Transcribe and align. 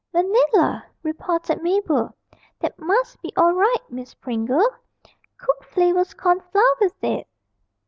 'Vanilla!' 0.11 0.83
reported 1.03 1.61
Mabel, 1.61 2.15
'that 2.59 2.79
must 2.79 3.21
be 3.21 3.31
all 3.37 3.53
right, 3.53 3.83
Miss 3.91 4.15
Pringle. 4.15 4.67
Cook 5.37 5.63
flavours 5.63 6.15
corn 6.15 6.39
flour 6.51 6.75
with 6.79 7.03
it!' 7.03 7.27